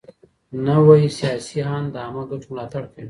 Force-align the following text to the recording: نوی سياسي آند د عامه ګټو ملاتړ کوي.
نوی 0.67 1.03
سياسي 1.17 1.59
آند 1.75 1.87
د 1.93 1.95
عامه 2.03 2.23
ګټو 2.31 2.47
ملاتړ 2.51 2.83
کوي. 2.91 2.99